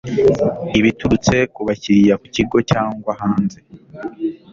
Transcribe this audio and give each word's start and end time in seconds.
ibiturutse 0.79 1.35
ku 1.53 1.59
bakiriya 1.67 2.15
ku 2.21 2.27
kigo 2.35 2.57
cyangwa 2.71 3.11
hanze 3.21 3.59